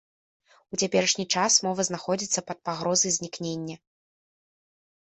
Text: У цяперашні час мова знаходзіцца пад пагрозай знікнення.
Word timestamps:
У 0.75 0.79
цяперашні 0.81 1.25
час 1.35 1.59
мова 1.67 1.81
знаходзіцца 1.91 2.39
пад 2.49 2.57
пагрозай 2.71 3.11
знікнення. 3.21 3.75